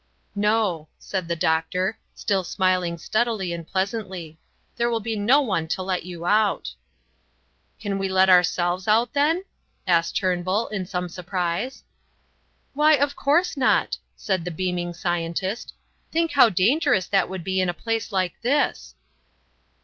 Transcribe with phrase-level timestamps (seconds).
[0.33, 4.39] "No," said the doctor, still smiling steadily and pleasantly,
[4.75, 6.73] "there will be no one to let you out."
[7.79, 9.43] "Can we let ourselves out, then?"
[9.85, 11.83] asked Turnbull, in some surprise.
[12.73, 15.71] "Why, of course not," said the beaming scientist;
[16.11, 18.95] "think how dangerous that would be in a place like this."